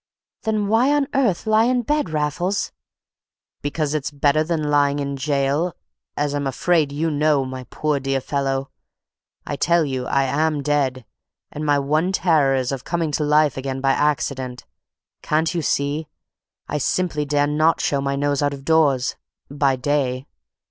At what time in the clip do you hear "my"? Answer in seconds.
7.45-7.65, 11.63-11.77, 18.01-18.15